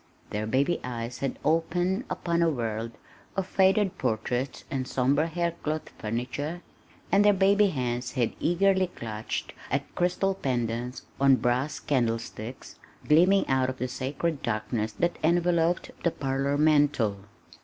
Their 0.31 0.47
baby 0.47 0.79
eyes 0.83 1.19
had 1.19 1.37
opened 1.45 2.05
upon 2.09 2.41
a 2.41 2.49
world 2.49 2.89
of 3.37 3.45
faded 3.45 3.99
portraits 3.99 4.63
and 4.71 4.87
somber 4.87 5.27
haircloth 5.27 5.89
furniture, 5.89 6.63
and 7.11 7.23
their 7.23 7.35
baby 7.35 7.67
hands 7.67 8.13
had 8.13 8.33
eagerly 8.39 8.87
clutched 8.87 9.53
at 9.69 9.93
crystal 9.93 10.33
pendants 10.33 11.03
on 11.19 11.35
brass 11.35 11.79
candlesticks 11.79 12.79
gleaming 13.07 13.47
out 13.47 13.69
of 13.69 13.77
the 13.77 13.87
sacred 13.87 14.41
darkness 14.41 14.91
that 14.93 15.19
enveloped 15.23 15.91
the 16.03 16.09
parlor 16.09 16.57
mantel. 16.57 17.17